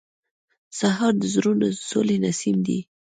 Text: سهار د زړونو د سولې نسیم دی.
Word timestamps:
سهار 0.79 1.13
د 1.19 1.23
زړونو 1.33 1.65
د 1.71 1.79
سولې 1.89 2.17
نسیم 2.25 2.57
دی. 2.67 2.79